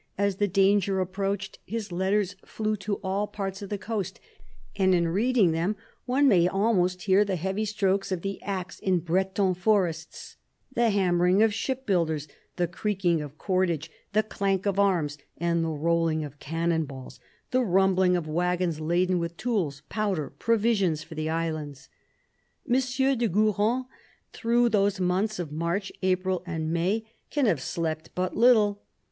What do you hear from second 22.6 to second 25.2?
M. de Guron, through those